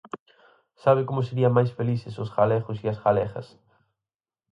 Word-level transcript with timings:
¿Sabe 0.83 1.01
como 1.07 1.21
serían 1.27 1.55
máis 1.57 1.71
felices 1.77 2.15
os 2.23 2.33
galegos 2.37 2.77
e 2.83 2.87
as 2.93 2.99
galegas? 3.05 3.47